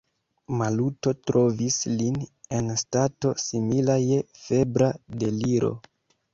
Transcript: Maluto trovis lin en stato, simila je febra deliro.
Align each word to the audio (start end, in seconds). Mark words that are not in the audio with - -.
Maluto 0.61 1.13
trovis 1.31 1.77
lin 1.99 2.17
en 2.61 2.73
stato, 2.85 3.35
simila 3.45 4.01
je 4.07 4.21
febra 4.49 4.93
deliro. 5.25 5.75